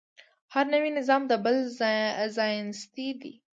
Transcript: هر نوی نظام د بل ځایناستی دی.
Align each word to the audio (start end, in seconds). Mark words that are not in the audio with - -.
هر 0.53 0.65
نوی 0.73 0.89
نظام 0.99 1.21
د 1.27 1.33
بل 1.43 1.57
ځایناستی 2.37 3.09
دی. 3.21 3.33